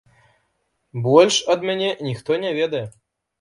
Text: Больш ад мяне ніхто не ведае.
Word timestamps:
Больш 1.07 1.37
ад 1.55 1.67
мяне 1.69 1.91
ніхто 2.09 2.31
не 2.47 2.51
ведае. 2.59 2.83